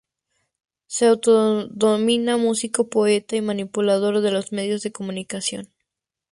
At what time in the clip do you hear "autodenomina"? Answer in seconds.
1.05-2.35